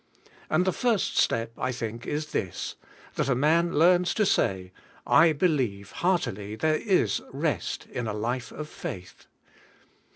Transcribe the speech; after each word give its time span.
And 0.49 0.65
the 0.65 0.71
first 0.73 1.15
step, 1.15 1.51
I 1.59 1.71
think, 1.71 2.07
is 2.07 2.31
this: 2.31 2.75
that 3.13 3.29
a 3.29 3.35
man 3.35 3.75
learns 3.77 4.15
to 4.15 4.25
say, 4.25 4.71
''I 5.05 5.37
believe, 5.37 5.91
heartily, 5.91 6.55
there 6.55 6.77
is 6.77 7.21
rest 7.31 7.85
in 7.85 8.07
a 8.07 8.13
life 8.15 8.51
of 8.51 8.67
faith." 8.67 9.27